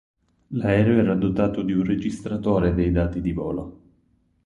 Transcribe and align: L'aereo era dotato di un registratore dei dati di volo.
L'aereo 0.55 0.97
era 0.97 1.13
dotato 1.13 1.61
di 1.61 1.73
un 1.73 1.83
registratore 1.85 2.73
dei 2.73 2.89
dati 2.91 3.21
di 3.21 3.33
volo. 3.33 3.81